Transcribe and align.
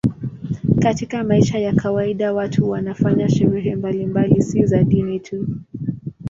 Katika 0.79 1.23
maisha 1.23 1.59
ya 1.59 1.73
kawaida 1.73 2.33
watu 2.33 2.69
wanafanya 2.69 3.29
sherehe 3.29 3.75
mbalimbali, 3.75 4.41
si 4.41 4.65
za 4.65 4.83
dini 4.83 5.19
tu. 5.19 5.47